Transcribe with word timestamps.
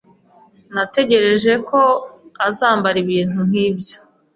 Natekereje 0.75 1.53
ko 1.69 1.79
azambara 2.47 2.97
ibintu 3.05 3.39
nkibyo. 3.49 3.95